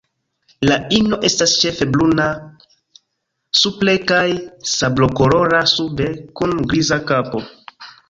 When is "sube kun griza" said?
5.77-7.03